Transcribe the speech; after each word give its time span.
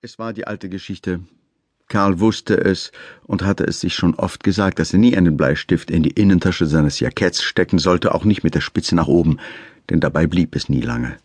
Es 0.00 0.16
war 0.16 0.32
die 0.32 0.46
alte 0.46 0.68
Geschichte. 0.68 1.18
Karl 1.88 2.20
wusste 2.20 2.56
es 2.56 2.92
und 3.24 3.42
hatte 3.42 3.64
es 3.64 3.80
sich 3.80 3.94
schon 3.94 4.14
oft 4.14 4.44
gesagt, 4.44 4.78
dass 4.78 4.92
er 4.92 5.00
nie 5.00 5.16
einen 5.16 5.36
Bleistift 5.36 5.90
in 5.90 6.04
die 6.04 6.10
Innentasche 6.10 6.66
seines 6.66 7.00
Jacketts 7.00 7.42
stecken 7.42 7.80
sollte, 7.80 8.14
auch 8.14 8.24
nicht 8.24 8.44
mit 8.44 8.54
der 8.54 8.60
Spitze 8.60 8.94
nach 8.94 9.08
oben, 9.08 9.40
denn 9.90 9.98
dabei 9.98 10.28
blieb 10.28 10.54
es 10.54 10.68
nie 10.68 10.82
lange. 10.82 11.16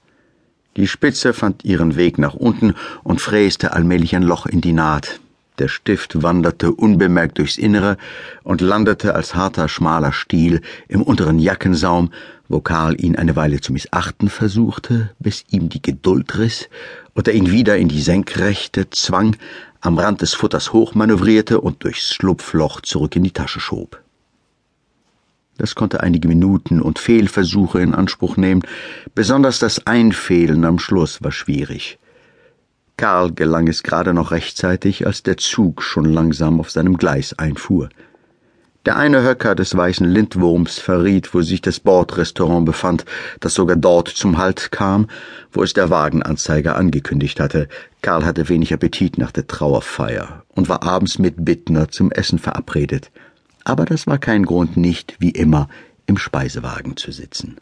Die 0.76 0.88
Spitze 0.88 1.34
fand 1.34 1.64
ihren 1.64 1.98
Weg 1.98 2.18
nach 2.18 2.34
unten 2.34 2.74
und 3.04 3.22
fräste 3.22 3.74
allmählich 3.74 4.16
ein 4.16 4.24
Loch 4.24 4.48
in 4.48 4.62
die 4.62 4.74
Naht. 4.74 5.20
Der 5.60 5.68
Stift 5.68 6.24
wanderte 6.24 6.72
unbemerkt 6.72 7.38
durchs 7.38 7.60
Innere 7.60 7.98
und 8.44 8.62
landete 8.62 9.14
als 9.14 9.36
harter, 9.36 9.68
schmaler 9.68 10.12
Stiel 10.12 10.62
im 10.88 11.04
unteren 11.04 11.38
Jackensaum, 11.38 12.12
wo 12.48 12.60
Karl 12.60 13.00
ihn 13.00 13.16
eine 13.16 13.36
Weile 13.36 13.62
zu 13.62 13.72
missachten 13.72 14.30
versuchte, 14.30 15.12
bis 15.20 15.46
ihm 15.50 15.70
die 15.70 15.82
Geduld 15.82 16.38
riss 16.38 16.70
und 17.14 17.28
er 17.28 17.36
ihn 17.36 17.52
wieder 17.52 17.78
in 17.78 17.88
die 17.88 18.02
Senkrechte 18.02 18.90
zwang, 18.90 19.36
am 19.80 20.00
Rand 20.00 20.22
des 20.22 20.34
Futters 20.34 20.74
hochmanövrierte 20.74 21.62
und 21.62 21.84
durchs 21.84 22.14
Schlupfloch 22.14 22.82
zurück 22.82 23.16
in 23.16 23.24
die 23.24 23.32
Tasche 23.32 23.60
schob. 23.60 24.02
Das 25.58 25.76
konnte 25.76 26.02
einige 26.02 26.28
Minuten 26.28 26.82
und 26.82 26.98
Fehlversuche 26.98 27.80
in 27.80 27.94
Anspruch 27.94 28.38
nehmen, 28.38 28.64
besonders 29.14 29.60
das 29.60 29.86
Einfehlen 29.86 30.66
am 30.66 30.80
Schluss 30.80 31.22
war 31.22 31.32
schwierig. 31.32 32.00
Karl 33.04 33.34
gelang 33.34 33.68
es 33.68 33.84
gerade 33.84 34.14
noch 34.14 34.32
rechtzeitig, 34.32 35.06
als 35.06 35.24
der 35.24 35.36
Zug 35.36 35.84
schon 35.84 36.06
langsam 36.06 36.62
auf 36.62 36.72
seinem 36.72 36.96
Gleis 36.96 37.38
einfuhr. 37.38 37.90
Der 38.86 38.96
eine 38.96 39.24
Höcker 39.24 39.56
des 39.56 39.76
weißen 39.76 40.08
Lindwurms 40.08 40.80
verriet, 40.80 41.34
wo 41.34 41.42
sich 41.42 41.60
das 41.60 41.82
Bordrestaurant 41.82 42.66
befand, 42.66 43.04
das 43.42 43.56
sogar 43.56 43.76
dort 43.76 44.08
zum 44.08 44.38
Halt 44.38 44.72
kam, 44.72 45.10
wo 45.52 45.64
es 45.64 45.74
der 45.74 45.90
Wagenanzeiger 45.90 46.78
angekündigt 46.78 47.42
hatte. 47.42 47.68
Karl 48.02 48.24
hatte 48.24 48.48
wenig 48.48 48.74
Appetit 48.74 49.18
nach 49.18 49.34
der 49.34 49.48
Trauerfeier 49.48 50.46
und 50.56 50.70
war 50.70 50.84
abends 50.84 51.20
mit 51.20 51.44
Bittner 51.44 51.90
zum 51.90 52.10
Essen 52.10 52.40
verabredet. 52.40 53.12
Aber 53.66 53.84
das 53.84 54.08
war 54.08 54.18
kein 54.18 54.46
Grund, 54.46 54.78
nicht, 54.78 55.18
wie 55.20 55.32
immer, 55.32 55.68
im 56.06 56.18
Speisewagen 56.18 56.96
zu 56.96 57.12
sitzen. 57.12 57.58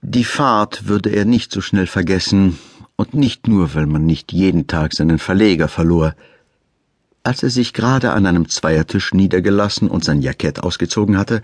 Die 0.00 0.22
Fahrt 0.22 0.86
würde 0.86 1.10
er 1.10 1.24
nicht 1.24 1.50
so 1.50 1.60
schnell 1.60 1.88
vergessen, 1.88 2.56
und 2.96 3.14
nicht 3.14 3.46
nur, 3.46 3.74
weil 3.74 3.86
man 3.86 4.06
nicht 4.06 4.32
jeden 4.32 4.66
Tag 4.66 4.94
seinen 4.94 5.18
Verleger 5.18 5.68
verlor. 5.68 6.14
Als 7.22 7.42
er 7.42 7.50
sich 7.50 7.72
gerade 7.72 8.12
an 8.12 8.26
einem 8.26 8.48
Zweiertisch 8.48 9.12
niedergelassen 9.12 9.88
und 9.88 10.04
sein 10.04 10.22
Jackett 10.22 10.60
ausgezogen 10.62 11.18
hatte, 11.18 11.42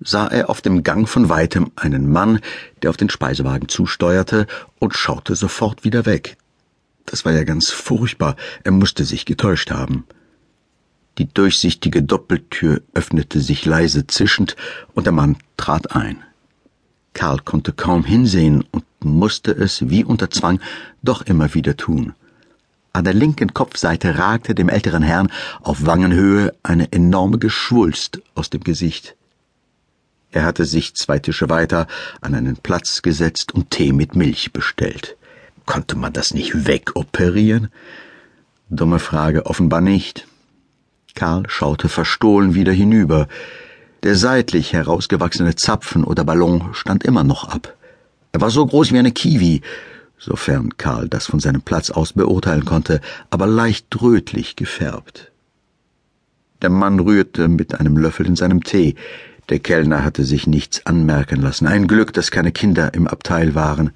sah 0.00 0.28
er 0.28 0.48
auf 0.48 0.60
dem 0.60 0.84
Gang 0.84 1.08
von 1.08 1.28
weitem 1.28 1.72
einen 1.76 2.10
Mann, 2.10 2.40
der 2.82 2.90
auf 2.90 2.96
den 2.96 3.10
Speisewagen 3.10 3.68
zusteuerte, 3.68 4.46
und 4.78 4.94
schaute 4.94 5.34
sofort 5.34 5.84
wieder 5.84 6.06
weg. 6.06 6.36
Das 7.06 7.24
war 7.24 7.32
ja 7.32 7.42
ganz 7.44 7.70
furchtbar, 7.70 8.36
er 8.64 8.72
musste 8.72 9.04
sich 9.04 9.24
getäuscht 9.24 9.70
haben. 9.70 10.04
Die 11.16 11.26
durchsichtige 11.26 12.02
Doppeltür 12.02 12.82
öffnete 12.94 13.40
sich 13.40 13.64
leise 13.64 14.06
zischend, 14.06 14.54
und 14.94 15.06
der 15.06 15.12
Mann 15.12 15.38
trat 15.56 15.96
ein. 15.96 16.22
Karl 17.18 17.40
konnte 17.40 17.72
kaum 17.72 18.04
hinsehen 18.04 18.64
und 18.70 18.84
musste 19.00 19.50
es, 19.50 19.90
wie 19.90 20.04
unter 20.04 20.30
Zwang, 20.30 20.60
doch 21.02 21.22
immer 21.22 21.52
wieder 21.52 21.76
tun. 21.76 22.14
An 22.92 23.02
der 23.02 23.12
linken 23.12 23.52
Kopfseite 23.52 24.16
ragte 24.18 24.54
dem 24.54 24.68
älteren 24.68 25.02
Herrn 25.02 25.32
auf 25.60 25.84
Wangenhöhe 25.84 26.54
eine 26.62 26.92
enorme 26.92 27.38
Geschwulst 27.38 28.22
aus 28.36 28.50
dem 28.50 28.62
Gesicht. 28.62 29.16
Er 30.30 30.44
hatte 30.44 30.64
sich 30.64 30.94
zwei 30.94 31.18
Tische 31.18 31.48
weiter 31.48 31.88
an 32.20 32.36
einen 32.36 32.56
Platz 32.56 33.02
gesetzt 33.02 33.52
und 33.52 33.72
Tee 33.72 33.92
mit 33.92 34.14
Milch 34.14 34.52
bestellt. 34.52 35.16
Konnte 35.66 35.96
man 35.96 36.12
das 36.12 36.34
nicht 36.34 36.68
wegoperieren? 36.68 37.72
Dumme 38.70 39.00
Frage, 39.00 39.46
offenbar 39.46 39.80
nicht. 39.80 40.28
Karl 41.16 41.42
schaute 41.48 41.88
verstohlen 41.88 42.54
wieder 42.54 42.72
hinüber. 42.72 43.26
Der 44.04 44.14
seitlich 44.14 44.72
herausgewachsene 44.72 45.56
Zapfen 45.56 46.04
oder 46.04 46.24
Ballon 46.24 46.68
stand 46.72 47.04
immer 47.04 47.24
noch 47.24 47.48
ab. 47.48 47.76
Er 48.32 48.40
war 48.40 48.50
so 48.50 48.64
groß 48.64 48.92
wie 48.92 48.98
eine 48.98 49.10
Kiwi, 49.10 49.62
sofern 50.18 50.76
Karl 50.76 51.08
das 51.08 51.26
von 51.26 51.40
seinem 51.40 51.62
Platz 51.62 51.90
aus 51.90 52.12
beurteilen 52.12 52.64
konnte, 52.64 53.00
aber 53.30 53.46
leicht 53.46 54.00
rötlich 54.00 54.54
gefärbt. 54.54 55.32
Der 56.62 56.70
Mann 56.70 57.00
rührte 57.00 57.48
mit 57.48 57.78
einem 57.78 57.96
Löffel 57.96 58.26
in 58.26 58.36
seinem 58.36 58.62
Tee. 58.62 58.94
Der 59.48 59.60
Kellner 59.60 60.04
hatte 60.04 60.24
sich 60.24 60.46
nichts 60.46 60.84
anmerken 60.86 61.40
lassen. 61.40 61.66
Ein 61.66 61.86
Glück, 61.86 62.12
dass 62.12 62.30
keine 62.30 62.52
Kinder 62.52 62.94
im 62.94 63.06
Abteil 63.06 63.54
waren. 63.54 63.90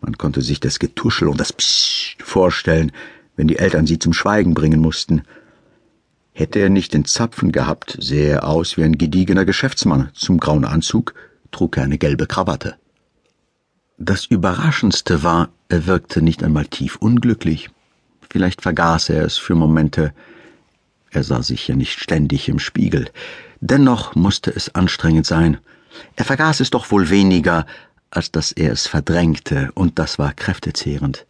Man 0.00 0.16
konnte 0.16 0.42
sich 0.42 0.60
das 0.60 0.78
Getuschel 0.78 1.28
und 1.28 1.40
das 1.40 1.52
Psst 1.52 2.22
vorstellen, 2.22 2.92
wenn 3.36 3.48
die 3.48 3.58
Eltern 3.58 3.86
sie 3.86 3.98
zum 3.98 4.12
Schweigen 4.12 4.54
bringen 4.54 4.80
mussten. 4.80 5.22
Hätte 6.38 6.60
er 6.60 6.68
nicht 6.68 6.94
den 6.94 7.04
Zapfen 7.04 7.50
gehabt, 7.50 7.96
sähe 7.98 8.28
er 8.28 8.46
aus 8.46 8.76
wie 8.76 8.84
ein 8.84 8.96
gediegener 8.96 9.44
Geschäftsmann. 9.44 10.10
Zum 10.14 10.38
grauen 10.38 10.64
Anzug 10.64 11.14
trug 11.50 11.76
er 11.76 11.82
eine 11.82 11.98
gelbe 11.98 12.28
Krawatte. 12.28 12.76
Das 13.98 14.24
Überraschendste 14.24 15.24
war, 15.24 15.48
er 15.68 15.86
wirkte 15.86 16.22
nicht 16.22 16.44
einmal 16.44 16.66
tief 16.66 16.94
unglücklich. 16.94 17.70
Vielleicht 18.30 18.62
vergaß 18.62 19.08
er 19.08 19.24
es 19.24 19.36
für 19.36 19.56
Momente. 19.56 20.14
Er 21.10 21.24
sah 21.24 21.42
sich 21.42 21.66
ja 21.66 21.74
nicht 21.74 21.98
ständig 21.98 22.48
im 22.48 22.60
Spiegel. 22.60 23.10
Dennoch 23.60 24.14
musste 24.14 24.52
es 24.52 24.72
anstrengend 24.76 25.26
sein. 25.26 25.58
Er 26.14 26.24
vergaß 26.24 26.60
es 26.60 26.70
doch 26.70 26.92
wohl 26.92 27.10
weniger, 27.10 27.66
als 28.10 28.30
dass 28.30 28.52
er 28.52 28.70
es 28.70 28.86
verdrängte, 28.86 29.72
und 29.74 29.98
das 29.98 30.20
war 30.20 30.34
kräftezehrend. 30.34 31.26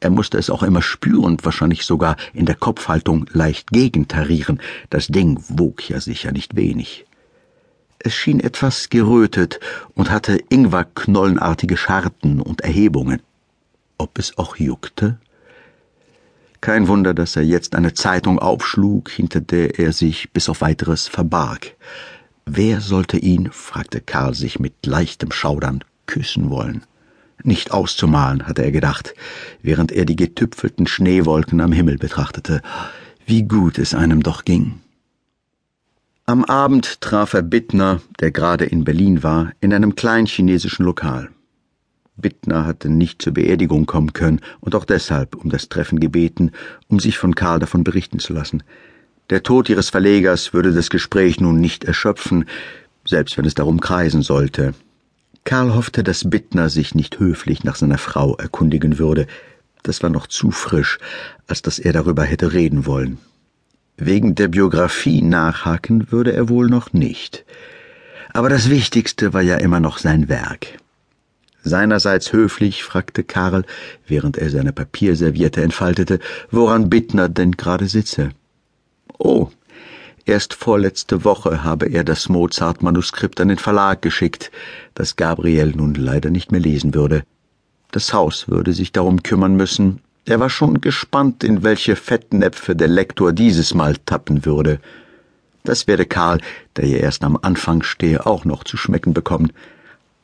Er 0.00 0.10
musste 0.10 0.38
es 0.38 0.50
auch 0.50 0.62
immer 0.62 0.82
spüren, 0.82 1.38
wahrscheinlich 1.42 1.84
sogar 1.84 2.16
in 2.34 2.46
der 2.46 2.54
Kopfhaltung 2.54 3.26
leicht 3.32 3.70
gegentarieren. 3.70 4.60
Das 4.90 5.06
Ding 5.06 5.42
wog 5.48 5.88
ja 5.88 6.00
sicher 6.00 6.32
nicht 6.32 6.54
wenig. 6.56 7.06
Es 7.98 8.14
schien 8.14 8.40
etwas 8.40 8.90
gerötet 8.90 9.58
und 9.94 10.10
hatte 10.10 10.38
Ingwerknollenartige 10.50 11.76
Scharten 11.76 12.40
und 12.40 12.60
Erhebungen. 12.60 13.22
Ob 13.98 14.18
es 14.18 14.36
auch 14.36 14.56
juckte? 14.56 15.18
Kein 16.60 16.88
Wunder, 16.88 17.14
dass 17.14 17.36
er 17.36 17.42
jetzt 17.42 17.74
eine 17.74 17.94
Zeitung 17.94 18.38
aufschlug, 18.38 19.10
hinter 19.10 19.40
der 19.40 19.78
er 19.78 19.92
sich 19.92 20.30
bis 20.32 20.48
auf 20.48 20.60
weiteres 20.60 21.08
verbarg. 21.08 21.74
Wer 22.44 22.80
sollte 22.80 23.18
ihn, 23.18 23.50
fragte 23.50 24.00
Karl 24.00 24.34
sich 24.34 24.58
mit 24.58 24.84
leichtem 24.84 25.32
Schaudern, 25.32 25.82
küssen 26.06 26.50
wollen? 26.50 26.84
Nicht 27.42 27.70
auszumalen, 27.70 28.46
hatte 28.46 28.62
er 28.62 28.72
gedacht, 28.72 29.14
während 29.62 29.92
er 29.92 30.04
die 30.04 30.16
getüpfelten 30.16 30.86
Schneewolken 30.86 31.60
am 31.60 31.72
Himmel 31.72 31.98
betrachtete. 31.98 32.62
Wie 33.26 33.42
gut 33.42 33.78
es 33.78 33.94
einem 33.94 34.22
doch 34.22 34.44
ging. 34.44 34.80
Am 36.24 36.44
Abend 36.44 37.00
traf 37.00 37.34
er 37.34 37.42
Bittner, 37.42 38.00
der 38.20 38.32
gerade 38.32 38.64
in 38.64 38.84
Berlin 38.84 39.22
war, 39.22 39.52
in 39.60 39.72
einem 39.72 39.94
kleinen 39.94 40.26
chinesischen 40.26 40.84
Lokal. 40.84 41.28
Bittner 42.16 42.64
hatte 42.64 42.88
nicht 42.88 43.22
zur 43.22 43.34
Beerdigung 43.34 43.86
kommen 43.86 44.12
können 44.12 44.40
und 44.60 44.74
auch 44.74 44.84
deshalb 44.84 45.36
um 45.36 45.50
das 45.50 45.68
Treffen 45.68 46.00
gebeten, 46.00 46.50
um 46.88 46.98
sich 46.98 47.18
von 47.18 47.34
Karl 47.34 47.58
davon 47.58 47.84
berichten 47.84 48.18
zu 48.18 48.32
lassen. 48.32 48.62
Der 49.30 49.42
Tod 49.42 49.68
ihres 49.68 49.90
Verlegers 49.90 50.52
würde 50.52 50.72
das 50.72 50.88
Gespräch 50.88 51.40
nun 51.40 51.60
nicht 51.60 51.84
erschöpfen, 51.84 52.46
selbst 53.04 53.36
wenn 53.36 53.44
es 53.44 53.54
darum 53.54 53.80
kreisen 53.80 54.22
sollte. 54.22 54.74
Karl 55.46 55.74
hoffte, 55.74 56.02
dass 56.02 56.28
Bittner 56.28 56.68
sich 56.68 56.94
nicht 56.96 57.20
höflich 57.20 57.62
nach 57.62 57.76
seiner 57.76 57.98
Frau 57.98 58.36
erkundigen 58.36 58.98
würde. 58.98 59.28
Das 59.84 60.02
war 60.02 60.10
noch 60.10 60.26
zu 60.26 60.50
frisch, 60.50 60.98
als 61.46 61.62
dass 61.62 61.78
er 61.78 61.92
darüber 61.92 62.24
hätte 62.24 62.52
reden 62.52 62.84
wollen. 62.84 63.18
Wegen 63.96 64.34
der 64.34 64.48
Biografie 64.48 65.22
nachhaken 65.22 66.10
würde 66.10 66.32
er 66.32 66.48
wohl 66.48 66.66
noch 66.66 66.92
nicht. 66.92 67.44
Aber 68.34 68.48
das 68.48 68.68
Wichtigste 68.68 69.32
war 69.32 69.40
ja 69.40 69.56
immer 69.56 69.78
noch 69.78 69.98
sein 69.98 70.28
Werk. 70.28 70.66
Seinerseits 71.62 72.32
höflich 72.32 72.82
fragte 72.82 73.22
Karl, 73.22 73.64
während 74.06 74.36
er 74.36 74.50
seine 74.50 74.72
Papierserviette 74.72 75.62
entfaltete, 75.62 76.18
woran 76.50 76.90
Bittner 76.90 77.28
denn 77.28 77.52
gerade 77.52 77.86
sitze. 77.86 78.30
Oh, 79.16 79.48
erst 80.26 80.54
vorletzte 80.54 81.24
Woche 81.24 81.64
habe 81.64 81.86
er 81.86 82.04
das 82.04 82.28
Mozart-Manuskript 82.28 83.40
an 83.40 83.48
den 83.48 83.58
Verlag 83.58 84.02
geschickt, 84.02 84.50
das 84.94 85.16
Gabriel 85.16 85.72
nun 85.74 85.94
leider 85.94 86.30
nicht 86.30 86.52
mehr 86.52 86.60
lesen 86.60 86.94
würde. 86.94 87.24
Das 87.90 88.12
Haus 88.12 88.48
würde 88.48 88.72
sich 88.72 88.92
darum 88.92 89.22
kümmern 89.22 89.56
müssen, 89.56 90.00
er 90.28 90.40
war 90.40 90.50
schon 90.50 90.80
gespannt, 90.80 91.44
in 91.44 91.62
welche 91.62 91.94
Fettnäpfe 91.94 92.74
der 92.74 92.88
Lektor 92.88 93.32
dieses 93.32 93.74
Mal 93.74 93.96
tappen 94.06 94.44
würde. 94.44 94.80
Das 95.62 95.86
werde 95.86 96.04
Karl, 96.04 96.40
der 96.74 96.88
ja 96.88 96.98
erst 96.98 97.22
am 97.22 97.38
Anfang 97.40 97.82
stehe, 97.84 98.26
auch 98.26 98.44
noch 98.44 98.64
zu 98.64 98.76
schmecken 98.76 99.14
bekommen. 99.14 99.52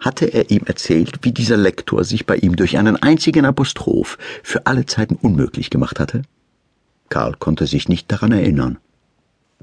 Hatte 0.00 0.26
er 0.26 0.50
ihm 0.50 0.62
erzählt, 0.66 1.20
wie 1.22 1.30
dieser 1.30 1.56
Lektor 1.56 2.02
sich 2.02 2.26
bei 2.26 2.36
ihm 2.36 2.56
durch 2.56 2.76
einen 2.78 2.96
einzigen 2.96 3.44
Apostroph 3.44 4.18
für 4.42 4.66
alle 4.66 4.86
Zeiten 4.86 5.14
unmöglich 5.14 5.70
gemacht 5.70 6.00
hatte? 6.00 6.22
Karl 7.08 7.36
konnte 7.38 7.68
sich 7.68 7.88
nicht 7.88 8.10
daran 8.10 8.32
erinnern. 8.32 8.78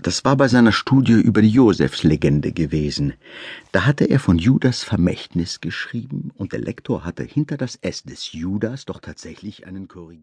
Das 0.01 0.23
war 0.23 0.37
bei 0.37 0.47
seiner 0.47 0.71
Studie 0.71 1.19
über 1.19 1.41
die 1.41 1.49
Josefslegende 1.49 2.53
gewesen. 2.53 3.15
Da 3.73 3.85
hatte 3.85 4.05
er 4.05 4.19
von 4.19 4.37
Judas 4.37 4.81
Vermächtnis 4.81 5.59
geschrieben 5.59 6.31
und 6.37 6.53
der 6.53 6.61
Lektor 6.61 7.03
hatte 7.03 7.23
hinter 7.23 7.57
das 7.57 7.75
S 7.75 8.03
des 8.03 8.31
Judas 8.31 8.85
doch 8.85 9.01
tatsächlich 9.01 9.67
einen 9.67 9.89
Korrigier 9.89 10.19